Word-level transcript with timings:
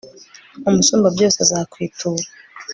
umusumbabyose 0.69 1.37
azakwitura 1.45 2.23